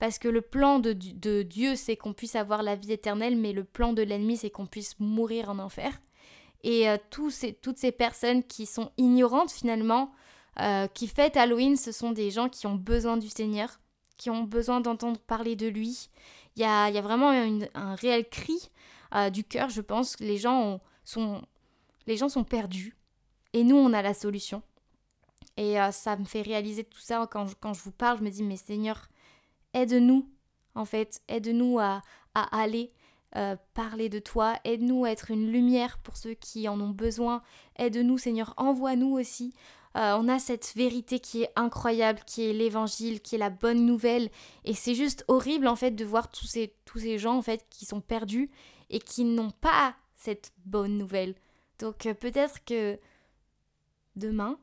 Parce 0.00 0.18
que 0.18 0.26
le 0.26 0.40
plan 0.40 0.80
de 0.80 1.42
Dieu, 1.42 1.76
c'est 1.76 1.96
qu'on 1.96 2.12
puisse 2.12 2.34
avoir 2.34 2.64
la 2.64 2.74
vie 2.74 2.90
éternelle, 2.90 3.36
mais 3.36 3.52
le 3.52 3.62
plan 3.62 3.92
de 3.92 4.02
l'ennemi, 4.02 4.36
c'est 4.36 4.50
qu'on 4.50 4.66
puisse 4.66 4.98
mourir 4.98 5.48
en 5.48 5.60
enfer. 5.60 6.00
Et 6.64 6.88
euh, 6.88 6.96
toutes 7.10 7.76
ces 7.76 7.92
personnes 7.92 8.42
qui 8.42 8.64
sont 8.64 8.90
ignorantes 8.96 9.52
finalement, 9.52 10.10
euh, 10.60 10.86
qui 10.88 11.06
fêtent 11.06 11.36
Halloween, 11.36 11.76
ce 11.76 11.92
sont 11.92 12.10
des 12.10 12.30
gens 12.30 12.48
qui 12.48 12.66
ont 12.66 12.74
besoin 12.74 13.18
du 13.18 13.28
Seigneur, 13.28 13.80
qui 14.16 14.30
ont 14.30 14.44
besoin 14.44 14.80
d'entendre 14.80 15.20
parler 15.20 15.56
de 15.56 15.68
lui. 15.68 16.08
Il 16.56 16.62
y 16.62 16.64
a, 16.64 16.90
vraiment 17.02 17.30
un 17.74 17.94
réel 17.96 18.26
cri 18.28 18.70
euh, 19.14 19.28
du 19.28 19.44
cœur, 19.44 19.68
je 19.68 19.82
pense. 19.82 20.18
Les 20.20 20.38
gens, 20.38 20.80
sont, 21.04 21.42
perdus. 22.48 22.96
Et 23.52 23.62
nous, 23.62 23.76
on 23.76 23.92
a 23.92 24.00
la 24.00 24.14
solution. 24.14 24.62
Et 25.58 25.76
ça 25.92 26.16
me 26.16 26.24
fait 26.24 26.42
réaliser 26.42 26.82
tout 26.82 26.98
ça 26.98 27.28
quand 27.30 27.46
je, 27.46 27.82
vous 27.82 27.92
parle. 27.92 28.18
Je 28.18 28.24
me 28.24 28.30
dis, 28.30 28.42
mais 28.42 28.56
Seigneur, 28.56 29.08
aide-nous, 29.74 30.28
en 30.74 30.84
fait. 30.84 31.20
Aide-nous 31.28 31.78
à 31.78 32.02
aller 32.34 32.93
euh, 33.36 33.56
parler 33.74 34.08
de 34.08 34.18
toi, 34.18 34.54
aide-nous 34.64 35.04
à 35.04 35.10
être 35.10 35.30
une 35.30 35.50
lumière 35.50 35.98
pour 35.98 36.16
ceux 36.16 36.34
qui 36.34 36.68
en 36.68 36.80
ont 36.80 36.90
besoin, 36.90 37.42
aide-nous 37.76 38.18
Seigneur, 38.18 38.54
envoie-nous 38.56 39.12
aussi. 39.12 39.54
Euh, 39.96 40.16
on 40.18 40.28
a 40.28 40.38
cette 40.38 40.72
vérité 40.74 41.20
qui 41.20 41.42
est 41.42 41.50
incroyable, 41.54 42.20
qui 42.26 42.42
est 42.42 42.52
l'évangile, 42.52 43.20
qui 43.20 43.36
est 43.36 43.38
la 43.38 43.50
bonne 43.50 43.86
nouvelle, 43.86 44.30
et 44.64 44.74
c'est 44.74 44.94
juste 44.94 45.24
horrible 45.28 45.68
en 45.68 45.76
fait 45.76 45.92
de 45.92 46.04
voir 46.04 46.30
tous 46.30 46.46
ces, 46.46 46.74
tous 46.84 47.00
ces 47.00 47.18
gens 47.18 47.36
en 47.36 47.42
fait 47.42 47.66
qui 47.70 47.84
sont 47.84 48.00
perdus 48.00 48.50
et 48.90 48.98
qui 48.98 49.24
n'ont 49.24 49.50
pas 49.50 49.94
cette 50.14 50.52
bonne 50.64 50.98
nouvelle. 50.98 51.34
Donc 51.78 52.06
euh, 52.06 52.14
peut-être 52.14 52.64
que 52.64 52.98
demain, 54.16 54.58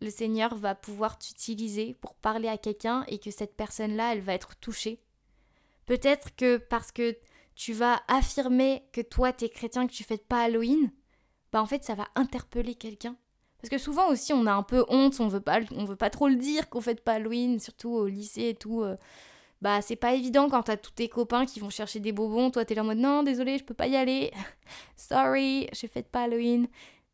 le 0.00 0.10
Seigneur 0.10 0.54
va 0.54 0.74
pouvoir 0.74 1.18
t'utiliser 1.18 1.94
pour 1.94 2.14
parler 2.14 2.48
à 2.48 2.58
quelqu'un 2.58 3.04
et 3.08 3.18
que 3.18 3.30
cette 3.30 3.56
personne-là, 3.56 4.12
elle 4.12 4.20
va 4.20 4.34
être 4.34 4.56
touchée. 4.56 5.00
Peut-être 5.86 6.36
que 6.36 6.58
parce 6.58 6.92
que 6.92 7.16
tu 7.58 7.72
vas 7.72 8.00
affirmer 8.06 8.84
que 8.92 9.00
toi 9.00 9.32
t'es 9.32 9.48
chrétien, 9.48 9.88
que 9.88 9.92
tu 9.92 10.04
fêtes 10.04 10.26
pas 10.26 10.42
Halloween, 10.42 10.92
bah 11.52 11.60
en 11.60 11.66
fait 11.66 11.82
ça 11.82 11.96
va 11.96 12.06
interpeller 12.14 12.76
quelqu'un. 12.76 13.16
Parce 13.60 13.68
que 13.68 13.78
souvent 13.78 14.08
aussi 14.08 14.32
on 14.32 14.46
a 14.46 14.52
un 14.52 14.62
peu 14.62 14.84
honte, 14.88 15.18
on 15.18 15.26
veut 15.26 15.40
pas, 15.40 15.58
on 15.72 15.84
veut 15.84 15.96
pas 15.96 16.08
trop 16.08 16.28
le 16.28 16.36
dire 16.36 16.70
qu'on 16.70 16.80
fête 16.80 17.02
pas 17.02 17.14
Halloween, 17.14 17.58
surtout 17.58 17.90
au 17.90 18.06
lycée 18.06 18.50
et 18.50 18.54
tout. 18.54 18.82
Euh. 18.82 18.94
bah 19.60 19.82
c'est 19.82 19.96
pas 19.96 20.14
évident 20.14 20.48
quand 20.48 20.62
t'as 20.62 20.76
tous 20.76 20.92
tes 20.92 21.08
copains 21.08 21.46
qui 21.46 21.58
vont 21.58 21.68
chercher 21.68 21.98
des 21.98 22.12
bonbons, 22.12 22.52
toi 22.52 22.64
t'es 22.64 22.76
là 22.76 22.82
en 22.82 22.86
mode 22.86 22.98
non 22.98 23.24
désolé 23.24 23.58
je 23.58 23.64
peux 23.64 23.74
pas 23.74 23.88
y 23.88 23.96
aller, 23.96 24.32
sorry 24.96 25.68
je 25.72 25.88
fête 25.88 26.08
pas 26.08 26.22
Halloween. 26.22 26.68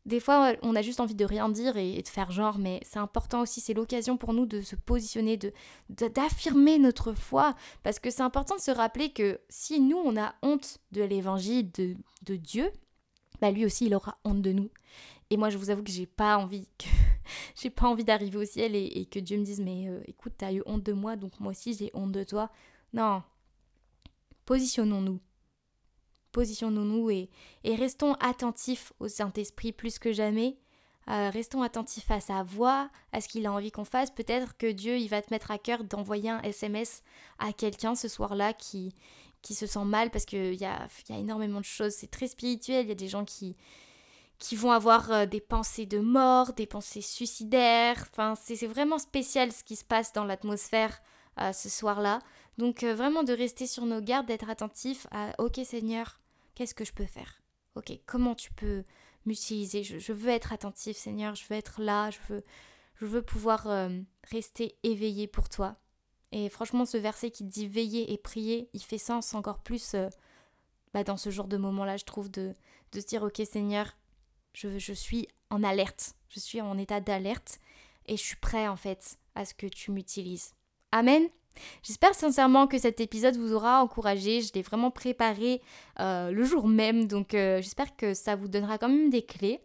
Des 0.05 0.19
fois, 0.19 0.53
on 0.61 0.75
a 0.75 0.83
juste 0.83 0.99
envie 0.99 1.15
de 1.15 1.25
rien 1.25 1.49
dire 1.49 1.77
et, 1.77 2.01
de 2.01 2.07
faire 2.07 2.29
genre, 2.29 2.59
mais 2.59 2.79
c'est 2.83 2.99
important 2.99 3.41
aussi, 3.41 3.59
c'est 3.59 3.73
l'occasion 3.73 4.17
pour 4.17 4.33
nous 4.33 4.45
de 4.45 4.61
se 4.61 4.75
positionner, 4.75 5.35
de 5.35 5.51
d'affirmer 5.89 6.77
notre 6.77 7.13
foi, 7.13 7.55
parce 7.81 7.97
que 7.97 8.11
c'est 8.11 8.21
important 8.21 8.55
de 8.55 8.61
se 8.61 8.69
rappeler 8.69 9.11
que 9.11 9.39
si 9.49 9.79
nous, 9.79 9.97
on 9.97 10.15
a 10.15 10.35
honte 10.43 10.77
de 10.91 11.01
l'évangile 11.01 11.71
de, 11.71 11.95
de, 12.23 12.35
Dieu, 12.35 12.71
bah 13.41 13.49
lui 13.49 13.65
aussi, 13.65 13.87
il 13.87 13.95
aura 13.95 14.19
honte 14.23 14.43
de 14.43 14.51
nous. 14.51 14.69
Et 15.31 15.37
moi, 15.37 15.49
je 15.49 15.57
vous 15.57 15.71
avoue 15.71 15.83
que 15.83 15.91
j'ai 15.91 16.05
pas 16.05 16.37
envie 16.37 16.67
que 16.77 16.85
j'ai 17.55 17.71
pas 17.71 17.87
envie 17.87 18.03
d'arriver 18.03 18.37
au 18.37 18.45
ciel 18.45 18.75
et, 18.75 19.07
que 19.09 19.19
Dieu 19.19 19.39
me 19.39 19.43
dise, 19.43 19.59
mais 19.59 19.87
euh, 19.89 20.01
écoute, 20.05 20.33
t'as 20.37 20.53
eu 20.53 20.61
honte 20.67 20.83
de 20.83 20.93
moi, 20.93 21.15
donc 21.15 21.39
moi 21.39 21.51
aussi 21.51 21.73
j'ai 21.73 21.89
honte 21.95 22.11
de 22.11 22.23
toi. 22.23 22.51
Non, 22.93 23.23
positionnons-nous 24.45 25.19
positionnons-nous 26.35 27.11
et, 27.11 27.29
et, 27.63 27.75
restons 27.75 28.15
attentifs 28.15 28.91
au 28.99 29.07
Saint-Esprit 29.07 29.71
plus 29.71 29.99
que 29.99 30.11
jamais. 30.11 30.57
Euh, 31.09 31.29
restons 31.29 31.61
attentifs 31.61 32.11
à 32.11 32.19
sa 32.19 32.43
voix, 32.43 32.89
à 33.13 33.21
ce 33.21 33.29
qu'il 33.29 33.45
a 33.45 33.53
envie 33.53 33.71
qu'on 33.71 33.85
fasse. 33.85 34.11
Peut-être 34.11 34.57
que 34.57 34.69
Dieu, 34.69 34.97
il 34.97 35.07
va 35.07 35.21
te 35.21 35.31
mettre 35.31 35.49
à 35.49 35.57
cœur 35.57 35.85
d'envoyer 35.85 36.31
un 36.31 36.41
SMS 36.41 37.03
à 37.39 37.53
quelqu'un 37.53 37.95
ce 37.95 38.09
soir-là 38.09 38.51
qui, 38.51 38.93
qui 39.43 39.55
se 39.55 39.65
sent 39.65 39.85
mal 39.85 40.11
parce 40.11 40.25
qu'il 40.25 40.55
y 40.55 40.65
a, 40.65 40.89
y 41.07 41.13
a 41.13 41.17
énormément 41.17 41.61
de 41.61 41.65
choses. 41.65 41.93
C'est 41.93 42.11
très 42.11 42.27
spirituel. 42.27 42.85
Il 42.85 42.89
y 42.89 42.91
a 42.91 42.95
des 42.95 43.07
gens 43.07 43.23
qui, 43.23 43.55
qui 44.37 44.57
vont 44.57 44.71
avoir 44.71 45.11
euh, 45.13 45.25
des 45.25 45.41
pensées 45.41 45.85
de 45.85 45.99
mort, 45.99 46.51
des 46.51 46.67
pensées 46.67 47.01
suicidaires. 47.01 48.09
Enfin, 48.11 48.33
c'est 48.35 48.67
vraiment 48.67 48.97
spécial 48.97 49.53
ce 49.53 49.63
qui 49.63 49.77
se 49.77 49.85
passe 49.85 50.11
dans 50.11 50.25
l'atmosphère 50.25 51.01
euh, 51.39 51.53
ce 51.53 51.69
soir-là. 51.69 52.19
Donc 52.57 52.83
vraiment 52.83 53.23
de 53.23 53.31
rester 53.31 53.67
sur 53.67 53.85
nos 53.85 54.01
gardes, 54.01 54.25
d'être 54.25 54.49
attentif 54.49 55.07
à 55.11 55.31
OK 55.39 55.59
Seigneur, 55.63 56.19
Qu'est-ce 56.55 56.73
que 56.73 56.85
je 56.85 56.93
peux 56.93 57.05
faire? 57.05 57.41
Ok, 57.75 57.91
comment 58.05 58.35
tu 58.35 58.51
peux 58.53 58.83
m'utiliser? 59.25 59.83
Je, 59.83 60.13
veux 60.13 60.29
être 60.29 60.53
attentif, 60.53 60.97
Seigneur, 60.97 61.35
je 61.35 61.45
veux 61.47 61.55
être 61.55 61.81
là, 61.81 62.09
je 62.09 62.19
veux, 62.29 62.43
je 62.95 63.05
veux 63.05 63.21
pouvoir 63.21 63.67
euh, 63.67 63.89
rester 64.31 64.77
éveillé 64.83 65.27
pour 65.27 65.49
toi. 65.49 65.75
Et 66.31 66.49
franchement, 66.49 66.85
ce 66.85 66.97
verset 66.97 67.31
qui 67.31 67.43
dit 67.43 67.67
veiller 67.67 68.11
et 68.13 68.17
prier, 68.17 68.69
il 68.73 68.81
fait 68.81 68.97
sens 68.97 69.33
encore 69.33 69.59
plus 69.59 69.93
euh, 69.93 70.07
bah, 70.93 71.03
dans 71.03 71.17
ce 71.17 71.29
genre 71.29 71.47
de 71.47 71.57
moment-là, 71.57 71.97
je 71.97 72.05
trouve, 72.05 72.31
de, 72.31 72.53
de 72.93 72.99
se 72.99 73.05
dire, 73.05 73.23
ok 73.23 73.41
Seigneur, 73.45 73.97
je, 74.53 74.79
je 74.79 74.93
suis 74.93 75.27
en 75.49 75.63
alerte, 75.63 76.15
je 76.29 76.39
suis 76.39 76.61
en 76.61 76.77
état 76.77 77.01
d'alerte 77.01 77.59
et 78.05 78.17
je 78.17 78.21
suis 78.21 78.37
prêt 78.37 78.67
en 78.67 78.77
fait 78.77 79.17
à 79.35 79.45
ce 79.45 79.53
que 79.53 79.67
tu 79.67 79.91
m'utilises. 79.91 80.53
Amen. 80.91 81.27
J'espère 81.83 82.13
sincèrement 82.13 82.67
que 82.67 82.77
cet 82.77 82.99
épisode 82.99 83.37
vous 83.37 83.53
aura 83.53 83.81
encouragé. 83.81 84.41
Je 84.41 84.53
l'ai 84.53 84.61
vraiment 84.61 84.91
préparé 84.91 85.61
euh, 85.99 86.31
le 86.31 86.43
jour 86.43 86.67
même, 86.67 87.07
donc 87.07 87.33
euh, 87.33 87.61
j'espère 87.61 87.95
que 87.95 88.13
ça 88.13 88.35
vous 88.35 88.47
donnera 88.47 88.77
quand 88.77 88.89
même 88.89 89.09
des 89.09 89.23
clés. 89.23 89.59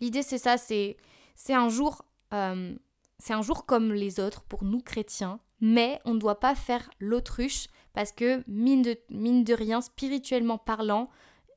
L'idée 0.00 0.22
c'est 0.22 0.38
ça, 0.38 0.56
c'est 0.56 0.96
c'est 1.34 1.54
un 1.54 1.68
jour 1.68 2.04
euh, 2.34 2.74
c'est 3.18 3.32
un 3.32 3.42
jour 3.42 3.66
comme 3.66 3.92
les 3.92 4.20
autres 4.20 4.42
pour 4.42 4.64
nous 4.64 4.80
chrétiens, 4.80 5.40
mais 5.60 6.00
on 6.04 6.14
ne 6.14 6.18
doit 6.18 6.40
pas 6.40 6.54
faire 6.54 6.90
l'autruche 7.00 7.68
parce 7.94 8.12
que 8.12 8.42
mine 8.46 8.82
de, 8.82 8.98
mine 9.08 9.42
de 9.42 9.54
rien, 9.54 9.80
spirituellement 9.80 10.58
parlant, 10.58 11.08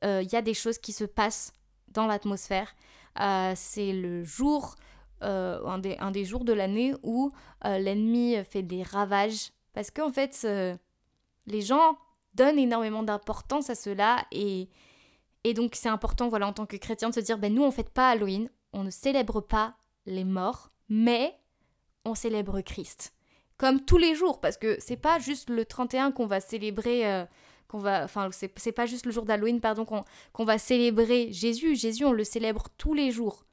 il 0.02 0.32
y 0.32 0.36
a 0.36 0.40
des 0.40 0.54
choses 0.54 0.78
qui 0.78 0.92
se 0.92 1.04
passent 1.04 1.52
dans 1.88 2.06
l'atmosphère. 2.06 2.74
c'est 3.54 3.92
le 3.92 4.24
jour 4.24 4.76
euh, 5.22 5.64
un, 5.66 5.78
des, 5.78 5.96
un, 5.98 6.10
des, 6.10 6.24
jours 6.24 6.44
de 6.44 6.52
l'année 6.52 6.94
où 7.02 7.30
euh, 7.64 7.78
l'ennemi 7.78 8.36
fait 8.44 8.62
des 8.62 8.82
ravages. 8.82 9.52
Parce 9.72 9.90
qu'en 9.90 10.10
fait, 10.10 10.40
euh, 10.44 10.76
les 11.46 11.60
gens 11.60 11.96
donnent 12.34 12.58
énormément 12.58 13.02
d'importance 13.02 13.70
à 13.70 13.74
cela 13.74 14.24
et, 14.32 14.68
et 15.44 15.54
donc 15.54 15.74
c'est 15.74 15.88
important 15.88 16.28
voilà, 16.28 16.46
en 16.46 16.52
tant 16.52 16.66
que 16.66 16.76
chrétien 16.76 17.10
de 17.10 17.14
se 17.14 17.20
dire, 17.20 17.38
ben, 17.38 17.52
nous 17.52 17.62
on 17.62 17.66
ne 17.66 17.72
fête 17.72 17.90
pas 17.90 18.10
Halloween, 18.10 18.50
on 18.72 18.84
ne 18.84 18.90
célèbre 18.90 19.40
pas 19.40 19.74
les 20.06 20.24
morts, 20.24 20.70
mais 20.88 21.36
on 22.04 22.14
célèbre 22.14 22.60
Christ. 22.60 23.12
Comme 23.56 23.84
tous 23.84 23.98
les 23.98 24.14
jours, 24.14 24.40
parce 24.40 24.56
que 24.56 24.76
c'est 24.80 24.96
pas 24.96 25.18
juste 25.18 25.50
le 25.50 25.64
31 25.64 26.12
qu'on 26.12 26.26
va 26.26 26.40
célébrer 26.40 27.26
qu'on 27.70 27.78
va, 27.78 28.04
enfin, 28.04 28.30
c'est 28.32 28.72
pas 28.72 28.86
juste 28.86 29.06
le 29.06 29.12
jour 29.12 29.24
d'Halloween, 29.24 29.60
pardon, 29.60 29.84
qu'on 29.84 30.44
va 30.44 30.58
célébrer 30.58 31.30
Jésus. 31.30 31.76
Jésus, 31.76 32.04
on 32.04 32.12
le 32.12 32.24
célèbre 32.24 32.68
tous 32.76 32.94
les 32.94 33.12
jours. 33.12 33.44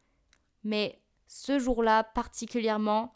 Mais 0.63 0.99
ce 1.27 1.59
jour-là 1.59 2.03
particulièrement, 2.03 3.13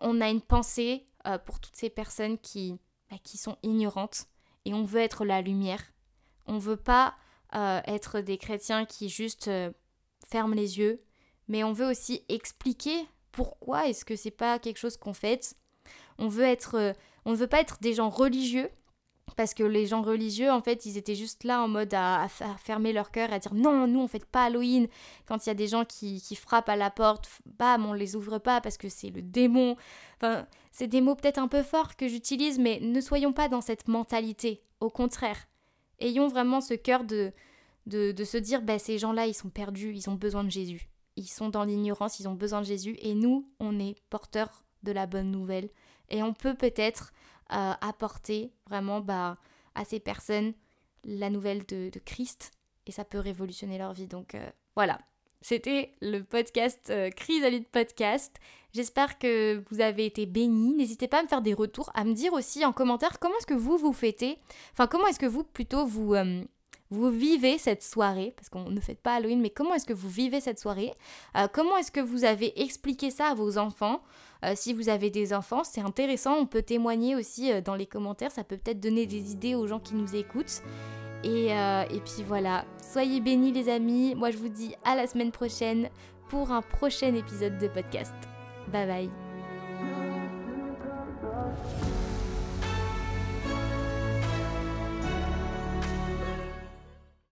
on 0.00 0.20
a 0.20 0.28
une 0.28 0.40
pensée 0.40 1.06
euh, 1.26 1.38
pour 1.38 1.60
toutes 1.60 1.76
ces 1.76 1.90
personnes 1.90 2.38
qui, 2.38 2.78
bah, 3.10 3.16
qui 3.22 3.38
sont 3.38 3.56
ignorantes 3.62 4.26
et 4.64 4.74
on 4.74 4.84
veut 4.84 5.00
être 5.00 5.24
la 5.24 5.42
lumière. 5.42 5.82
On 6.46 6.58
veut 6.58 6.76
pas 6.76 7.14
euh, 7.54 7.80
être 7.86 8.20
des 8.20 8.38
chrétiens 8.38 8.84
qui 8.84 9.08
juste 9.08 9.48
euh, 9.48 9.72
ferment 10.26 10.54
les 10.54 10.78
yeux, 10.78 11.02
mais 11.48 11.64
on 11.64 11.72
veut 11.72 11.90
aussi 11.90 12.24
expliquer 12.28 13.08
pourquoi 13.32 13.88
est-ce 13.88 14.04
que 14.04 14.16
c'est 14.16 14.30
pas 14.30 14.58
quelque 14.58 14.78
chose 14.78 14.96
qu'on 14.96 15.14
fait. 15.14 15.56
On 16.18 16.28
veut 16.28 16.44
être, 16.44 16.94
on 17.24 17.32
ne 17.32 17.36
veut 17.36 17.46
pas 17.46 17.60
être 17.60 17.78
des 17.80 17.94
gens 17.94 18.08
religieux 18.08 18.70
parce 19.38 19.54
que 19.54 19.62
les 19.62 19.86
gens 19.86 20.02
religieux, 20.02 20.50
en 20.50 20.60
fait, 20.60 20.84
ils 20.84 20.96
étaient 20.96 21.14
juste 21.14 21.44
là 21.44 21.62
en 21.62 21.68
mode 21.68 21.94
à, 21.94 22.26
fermer 22.58 22.92
leur 22.92 23.12
cœur, 23.12 23.32
à 23.32 23.38
dire 23.38 23.54
non, 23.54 23.86
nous 23.86 24.00
on 24.00 24.08
fait 24.08 24.26
pas 24.26 24.46
Halloween. 24.46 24.88
Quand 25.26 25.46
il 25.46 25.48
y 25.48 25.52
a 25.52 25.54
des 25.54 25.68
gens 25.68 25.84
qui, 25.84 26.20
frappent 26.34 26.68
à 26.68 26.74
la 26.74 26.90
porte, 26.90 27.30
bam, 27.46 27.86
on 27.86 27.92
les 27.92 28.16
ouvre 28.16 28.38
pas 28.38 28.60
parce 28.60 28.76
que 28.76 28.88
c'est 28.88 29.10
le 29.10 29.22
démon. 29.22 29.76
Enfin, 30.16 30.44
c'est 30.72 30.88
des 30.88 31.00
mots 31.00 31.14
peut-être 31.14 31.38
un 31.38 31.46
peu 31.46 31.62
forts 31.62 31.94
que 31.94 32.08
j'utilise, 32.08 32.58
mais 32.58 32.80
ne 32.82 33.00
soyons 33.00 33.32
pas 33.32 33.48
dans 33.48 33.60
cette 33.60 33.86
mentalité. 33.86 34.64
Au 34.80 34.90
contraire, 34.90 35.46
ayons 36.00 36.26
vraiment 36.26 36.60
ce 36.60 36.74
cœur 36.74 37.04
de, 37.04 37.32
de, 37.86 38.24
se 38.24 38.38
dire, 38.38 38.60
bah, 38.62 38.80
ces 38.80 38.98
gens-là, 38.98 39.28
ils 39.28 39.34
sont 39.34 39.50
perdus, 39.50 39.92
ils 39.94 40.10
ont 40.10 40.16
besoin 40.16 40.42
de 40.42 40.50
Jésus. 40.50 40.88
Ils 41.14 41.28
sont 41.28 41.48
dans 41.48 41.62
l'ignorance, 41.62 42.18
ils 42.18 42.26
ont 42.26 42.34
besoin 42.34 42.60
de 42.60 42.66
Jésus, 42.66 42.96
et 43.02 43.14
nous, 43.14 43.48
on 43.60 43.78
est 43.78 43.94
porteurs 44.10 44.64
de 44.82 44.90
la 44.90 45.06
bonne 45.06 45.30
nouvelle. 45.30 45.70
Et 46.08 46.24
on 46.24 46.32
peut 46.32 46.54
peut-être 46.54 47.12
apporter 47.48 48.52
vraiment 48.68 49.00
bah, 49.00 49.38
à 49.74 49.84
ces 49.84 50.00
personnes 50.00 50.52
la 51.04 51.30
nouvelle 51.30 51.64
de, 51.66 51.90
Christ 52.04 52.52
et 52.86 52.92
ça 52.92 53.04
peut 53.04 53.18
révolutionner 53.18 53.78
leur 53.78 53.92
vie. 53.92 54.06
Donc 54.06 54.34
euh, 54.34 54.50
voilà, 54.74 54.98
c'était 55.40 55.94
le 56.00 56.20
podcast 56.20 56.88
euh, 56.90 57.10
Chrysalide 57.10 57.66
Podcast. 57.68 58.36
J'espère 58.74 59.18
que 59.18 59.62
vous 59.70 59.80
avez 59.80 60.04
été 60.06 60.26
bénis. 60.26 60.74
N'hésitez 60.74 61.08
pas 61.08 61.20
à 61.20 61.22
me 61.22 61.28
faire 61.28 61.42
des 61.42 61.54
retours, 61.54 61.90
à 61.94 62.04
me 62.04 62.12
dire 62.12 62.32
aussi 62.32 62.64
en 62.64 62.72
commentaire 62.72 63.18
comment 63.18 63.36
est-ce 63.38 63.46
que 63.46 63.54
vous 63.54 63.78
vous 63.78 63.92
fêtez. 63.92 64.38
Enfin, 64.72 64.86
comment 64.86 65.06
est-ce 65.06 65.18
que 65.18 65.26
vous 65.26 65.44
plutôt 65.44 65.86
vous, 65.86 66.14
euh, 66.14 66.42
vous 66.90 67.10
vivez 67.10 67.58
cette 67.58 67.82
soirée, 67.82 68.32
parce 68.36 68.48
qu'on 68.48 68.70
ne 68.70 68.80
fête 68.80 69.00
pas 69.00 69.14
Halloween, 69.14 69.40
mais 69.40 69.50
comment 69.50 69.74
est-ce 69.74 69.86
que 69.86 69.92
vous 69.92 70.08
vivez 70.08 70.40
cette 70.40 70.58
soirée? 70.58 70.94
Euh, 71.36 71.46
comment 71.52 71.76
est-ce 71.76 71.92
que 71.92 72.00
vous 72.00 72.24
avez 72.24 72.60
expliqué 72.62 73.10
ça 73.10 73.26
à 73.26 73.34
vos 73.34 73.58
enfants? 73.58 74.02
Euh, 74.44 74.52
si 74.54 74.72
vous 74.72 74.88
avez 74.88 75.10
des 75.10 75.34
enfants, 75.34 75.64
c'est 75.64 75.80
intéressant, 75.80 76.36
on 76.36 76.46
peut 76.46 76.62
témoigner 76.62 77.16
aussi 77.16 77.52
euh, 77.52 77.60
dans 77.60 77.74
les 77.74 77.86
commentaires, 77.86 78.30
ça 78.30 78.44
peut 78.44 78.56
peut-être 78.56 78.80
donner 78.80 79.06
des 79.06 79.32
idées 79.32 79.54
aux 79.54 79.66
gens 79.66 79.80
qui 79.80 79.94
nous 79.94 80.14
écoutent. 80.14 80.62
Et 81.24 81.50
puis 82.04 82.22
voilà, 82.26 82.64
soyez 82.92 83.20
bénis 83.20 83.50
les 83.50 83.68
amis, 83.68 84.14
moi 84.14 84.30
je 84.30 84.38
vous 84.38 84.48
dis 84.48 84.76
à 84.84 84.94
la 84.94 85.08
semaine 85.08 85.32
prochaine 85.32 85.90
pour 86.28 86.52
un 86.52 86.62
prochain 86.62 87.12
épisode 87.14 87.58
de 87.58 87.66
podcast. 87.66 88.14
Bye 88.72 88.86
bye. 88.86 89.10